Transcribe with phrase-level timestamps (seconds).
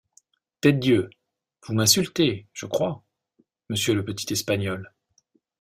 [0.61, 1.11] Tête-dieu!
[1.67, 3.03] vous m’insultez, je crois,
[3.69, 4.95] monsieur le petit espagnol.